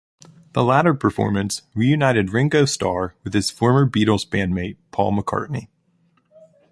[0.53, 5.67] The latter performance reunited Ringo Starr with his former Beatles bandmate Paul McCartney.